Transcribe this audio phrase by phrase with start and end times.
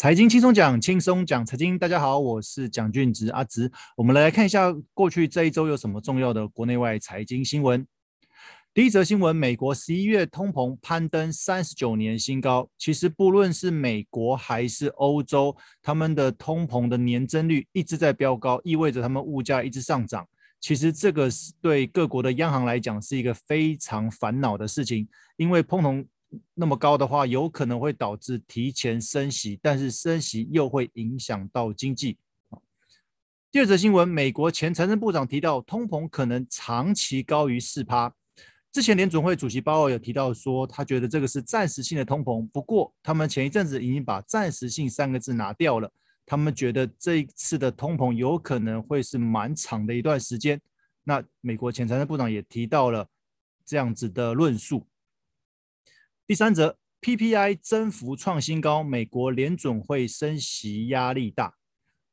[0.00, 1.78] 财经轻松讲，轻松讲财经。
[1.78, 3.70] 大家好，我是蒋俊植阿植。
[3.98, 7.86] 我们来看一下过去这一周有什么重要的国内外财经新闻。
[8.72, 12.66] 第一则新闻：美国十一月通膨攀登三十九年新高。
[12.78, 20.26] 其实不论是美国还是欧洲，他们的通膨的年增率一直在飙高，意味着他们物价一直上涨。
[20.60, 25.06] 其实这个是对各国的央行来讲是一个非常烦恼的事情，
[25.36, 26.06] 因为通膨。
[26.54, 32.18] 那么高的话，有可能会导致提前升息，但是升息又会影响到经济。
[33.50, 38.14] 第二则新闻，美国前财政部长提到，通膨可能长期高于四趴。
[38.70, 42.46] 之前联准会主席鲍尔有提到说，他觉得这个是暂时性的通膨。
[42.50, 45.92] 不过，他们前一阵子已经把“暂时性”三个字拿掉了。
[46.24, 50.60] 他们觉得这一次的通膨有可能会是蛮长的一段时间。
[51.02, 53.04] 那美国前财政部长也提到了
[53.66, 54.86] 这样子的论述。
[56.30, 61.56] 第三则，PPI 增幅创新高，美国联准会升息压力大。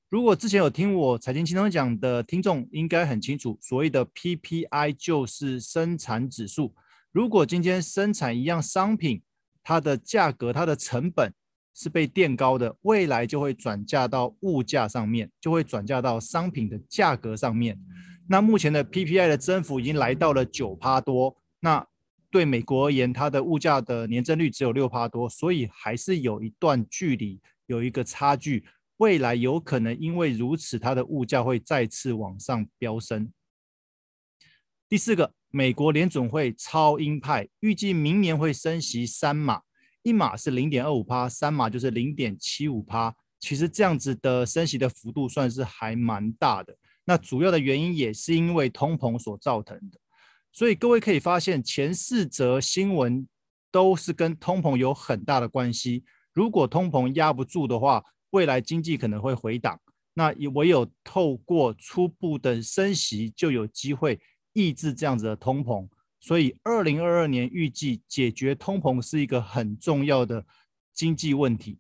[0.10, 6.74] 如果之前有听我财经轻松讲的听众，应该很清楚，所谓的 PPI 就是生产指数。
[7.12, 9.22] 如果今天生产一样商品，
[9.62, 11.32] 它的价格、它的成本
[11.76, 17.80] 是被垫高的，未来就会转嫁到物价上面，就会转嫁到商品的价格上面。
[18.28, 21.88] 那目前的 PPI 的增幅已经来到了九趴多，那。
[22.30, 28.66] 对美国而言，它的物价的年增率只有六趴多，所以还是有一段距离，有一个差距。
[28.98, 33.32] 未来有可能因为如此，它的物价会再次往上飙升。
[34.90, 39.62] 第四个，美国联准会超鹰派，预计明年会升息三码，
[40.02, 43.16] 一码是零点二五趴，三码就是零点七五趴。
[43.40, 46.76] 其实这样子的升息的幅度算是还蛮大的。
[47.06, 50.00] 那主要的原因也是因为通膨所造成的。
[50.52, 53.28] 所以各位可以发现，前四则新闻
[53.72, 56.04] 都是跟通膨有很大的关系。
[56.34, 59.80] 如果通膨压不住的话，未来经济可能会回档。
[60.14, 64.20] 那唯有透过初步的升息，就有机会
[64.54, 65.88] 抑制这样子的通膨。
[66.20, 70.44] 所以，二零二二年预计解决通膨是一个很重要的
[70.94, 71.78] 经济问题。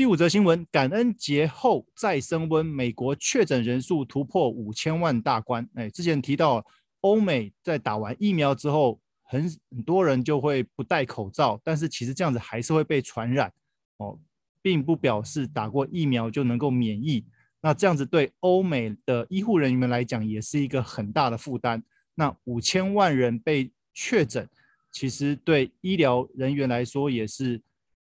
[0.00, 5.68] 第五则新闻，感恩节后再升温，美国确诊人数突破五千万大关。
[5.74, 6.64] 哎，之前提到
[7.02, 13.52] 欧美在打完疫苗之后，很很多人就会不戴口罩，但是其实这样子还是会被传染
[13.98, 14.18] 哦，
[14.62, 17.22] 并不表示打过疫苗就能够免疫。
[17.60, 21.82] 那这样子对欧美的医护人员来讲也是一个很大的负担。
[22.14, 24.48] 那五千万人被确诊，
[24.90, 27.60] 其实对医疗人员来说也是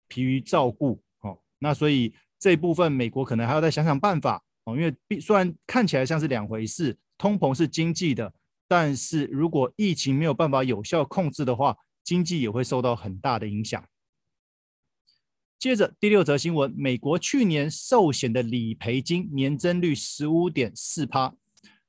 [0.08, 0.98] 疲于照顾。
[1.62, 8.34] 那所以这一部分美国可能还要再想想办法哦，因为虽然看起来像是两回事，通膨是经济的，
[8.66, 13.82] 但是如果疫情没有办法有效控制的话，经济也会受到很大的影响。
[15.56, 21.32] 接着第六则新闻，美国去年寿险的理赔金年增率十五点四趴，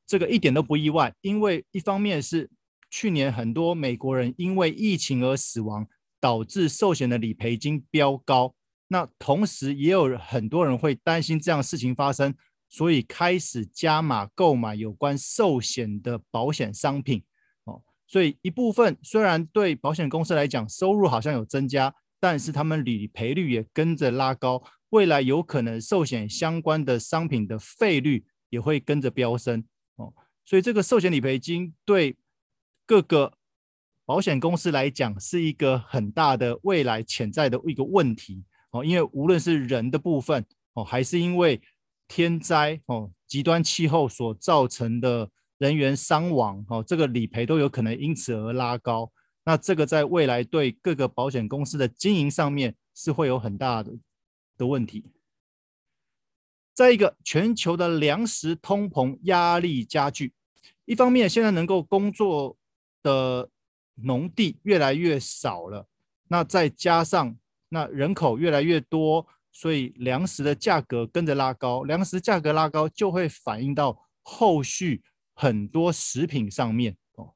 [0.06, 2.52] 这个一点都不意外，因为一方面是
[2.92, 5.88] 去年很多美国人因为疫情而死亡，
[6.20, 8.54] 导致寿险的理赔金飙高。
[8.88, 12.36] 那同时也有很多人会担心这样的事情发生，
[12.70, 17.24] 所以开始加码购买有关寿险的保险商品
[17.64, 17.82] 哦。
[18.06, 29.64] 所以一部分虽然对保险公司来讲收入好像有增加，但是他们理赔率也跟着拉高，未来有可能寿险相关的商品的费率也会跟着飙升
[29.96, 30.14] 哦。
[30.46, 32.16] 所以这个寿险理赔金对
[32.86, 33.34] 各个
[34.06, 38.44] 保险公司来讲是一个很大的未来潜在的一个问题。
[38.74, 41.62] 哦，因为无论是人的部分哦，还是因为
[42.08, 45.30] 天灾哦、极端气候所造成的
[45.60, 49.12] 人员伤亡哦，这个理赔都有可能因此而拉高。
[49.46, 53.94] 那这个在未来对各个保险公司的经营上面是会有很大的
[54.58, 55.12] 的问题。
[56.74, 60.34] 再一个，全球的粮食通膨压力加剧，
[60.86, 62.58] 一方面现在能够工作
[63.04, 63.52] 的
[63.96, 65.88] 农地越来越少了，
[66.30, 67.38] 那再加上。
[67.74, 75.02] 那人口越来越多，所以粮食的价格跟着拉高，粮食价格拉高就会反映到后续
[75.34, 77.34] 很多食品上面哦。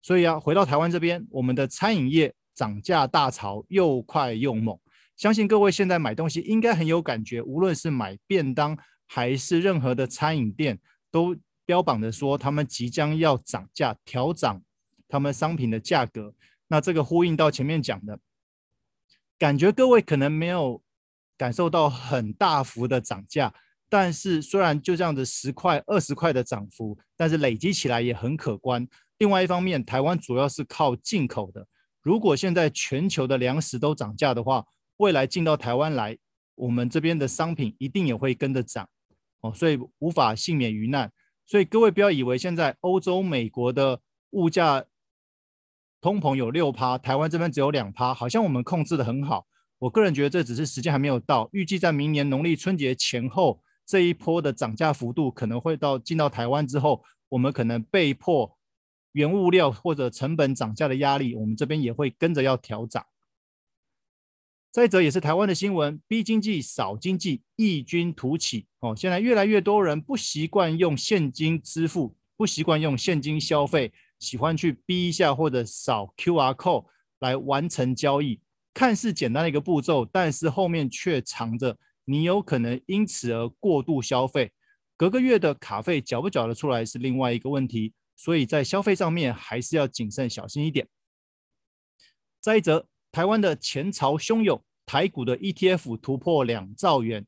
[0.00, 4.78] 所以啊，回到台湾这边，我们的餐饮业涨价大潮又快又猛，
[5.16, 10.78] 相信各位现在买东西应该很有感觉，无论是买便当还是任何的餐饮店，
[11.10, 11.34] 都
[11.66, 14.62] 标榜着说他们即将要涨价，调涨
[15.08, 16.32] 他们商品的价格。
[16.68, 18.20] 那这个呼应到前面讲的。
[19.38, 20.82] 感觉各位可能没有
[21.36, 23.54] 感受到很大幅的涨价，
[23.88, 28.86] 但是虽然就这样子十块、二十块的涨幅，但是累积起来也很可观。
[29.18, 31.66] 另外一方面，台湾主要是靠进口的，
[32.02, 34.64] 如果现在全球的粮食都涨价的话，
[34.96, 36.18] 未来进到台湾来，
[36.56, 38.88] 我们这边的商品一定也会跟着涨
[39.40, 41.12] 哦，所以无法幸免于难。
[41.46, 44.00] 所以各位不要以为现在欧洲、美国的
[44.30, 44.84] 物价
[46.00, 49.46] 通膨有六趴，台湾这边只有两趴，好像我们控制得很好。
[49.78, 58.58] 我个人觉得这只是时间还没有到，预计在明年农历春节前后，这一波的涨价幅度可能会到进到台湾之后，我们可能被迫
[59.12, 63.06] 原物料或者成本涨价的压力，我们这边也会跟着要调涨。
[64.70, 68.94] 再者也是台湾的新闻，B 经济、扫经济异军突起哦。
[68.94, 76.86] 现在越来越多人不习惯用现金支付，不习惯用现金消费，喜欢去逼一下或者扫 QR code
[77.20, 78.40] 来完成交易。
[78.74, 84.52] 看似简单的一个步骤，但是后面却藏着你有可能因此而过度消费。
[84.96, 90.88] 隔个月的卡费缴不缴得出来是另外一个问题，所以在消费上面还是要谨慎小心一点。
[92.40, 92.88] 再者。
[93.10, 97.26] 台湾的钱潮汹涌，台股的 ETF 突破两兆元。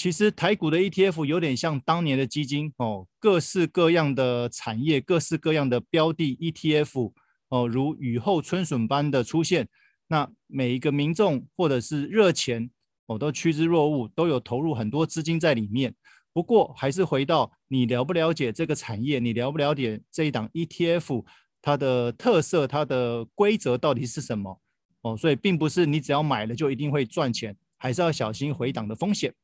[0.00, 7.12] 其实台股的 ETF 有点像当年的基金哦，各式各样的产业，各式各样的标的 ETF
[7.50, 9.68] 哦，如雨后春笋般的出现。
[10.08, 12.70] 那每一个民众或者是热钱
[13.08, 15.94] 哦，都趋之若鹜，都有投入很多资金在里面。
[16.32, 21.26] 不过还是回到你了不了解这个产业，你了不了解这一档 ETF
[21.60, 24.58] 它的特色，它的规则到底是什么？
[25.02, 29.34] 哦，所以并不是你只要买了就一定会赚钱，还是要小心回档的风险。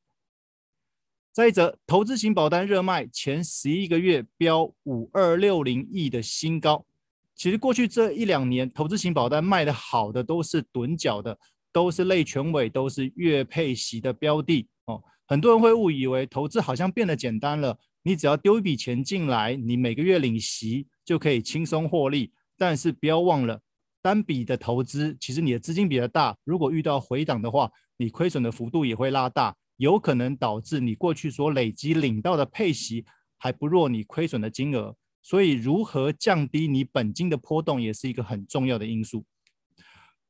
[1.36, 6.82] 再者，投资型保单热卖，前十一个月飙五二六零亿的新高。
[7.34, 11.38] 其实过去这一两年，投资型保单卖得好的都是趸缴的，
[11.70, 14.66] 都是类权委，都是月配息的标的。
[14.86, 22.32] 哦，很多人会误以为投资好像变得简单了，你只要丢一笔钱进来，你每个月领息就可以轻松获利。
[22.56, 23.60] 但是不要忘了。
[24.00, 33.04] 单笔的投资，其实你的资金比较大，如果遇到回档的话，你亏损的幅度也会拉大，有可能导致你过去所累积领到的配息
[33.36, 34.96] 还不若你亏损的金额。
[35.22, 39.24] 所以，如何降低你本金的波动，也是一个很重要的因素。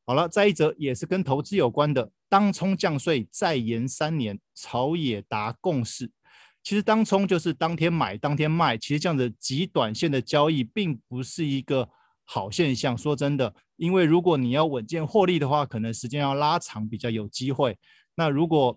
[0.05, 6.11] 好了，再一则也是跟投资有关的，当冲降税再延三年，朝野达共识。
[6.63, 11.89] 其实当冲就是当天买当天卖，其实这样子极短线的交易，并不是一个。
[12.29, 17.79] 好现象，说真的，因为如果你要稳健获利的话，可能时间要拉长，比较有机会。
[18.17, 18.77] 那如果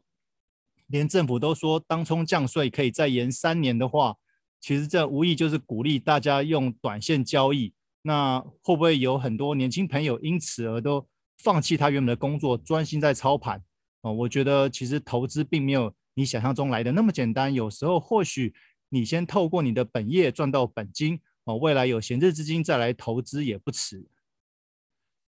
[0.89, 4.17] 连政府都说当冲降税可以再延三年的话，
[4.59, 7.73] 其实这无疑就是鼓励大家用短线交易。
[8.01, 11.07] 那会不会有很多年轻朋友因此而都
[11.37, 13.63] 放弃他原本的工作，专心在操盘？
[14.01, 17.53] 哦，我觉得其实投资并没有你想象中来的那么简单。
[17.53, 18.53] 有时候或许
[18.89, 21.19] 你先透过你的本业赚到本金。
[21.45, 24.05] 哦，未来有闲置资金再来投资也不迟。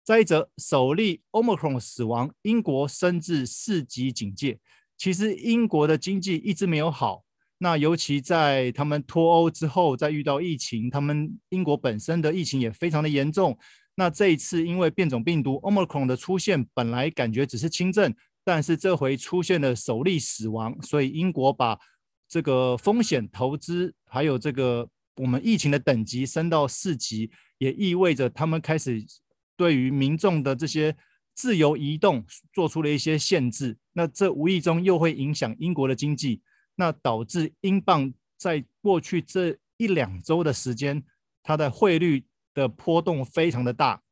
[0.04, 4.58] 再一则，首例 Omicron 死亡，英国升至四级警戒。
[4.96, 7.24] 其实英国的经济一直没有好，
[7.58, 13.58] 那尤其在他们脱欧之后，再遇到疫情，他们英国本身的疫情也非常的严重。
[13.96, 18.14] 那这一次因为变种病毒 Omicron 的出现，本来感觉只是轻症，
[18.44, 21.78] 但是这回出现了首例死亡，所以英国把
[22.28, 24.88] 这个风险投资还有这个。
[25.18, 29.00] 我们疫情的等级升到四级，也意味着他们开始
[29.56, 30.92] 对于民众的这些
[31.34, 33.76] 自由移动做出了一些限制。
[33.92, 36.42] 那这无意中又会影响英国的经济，
[36.76, 41.04] 那导致英镑在过去这一两周的时间，
[41.42, 44.02] 它的汇率的波动非常的大。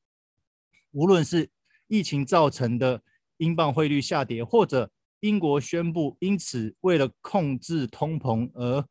[0.91, 1.49] 无论是
[1.87, 3.03] 疫情造成的
[3.39, 8.87] 英镑汇率下跌，或者英国宣布因此为了控制通膨而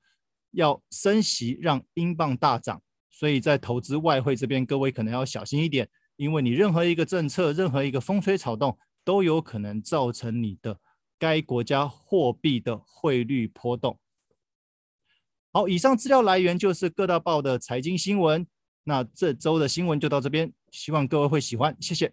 [0.51, 5.89] 要升息，让英镑大涨，所以在投资外汇这边，各位可能要小心一点，
[6.21, 10.79] 因为你任何一个政策，任何一个风吹草动，都有可能造成你的
[11.17, 13.99] 该国家货币的汇率波动。
[15.51, 18.45] 好，以上资料来源就是各大报的财经新闻。
[18.83, 22.07] 那这周的新闻就到这边，希望各位会喜欢，谢谢。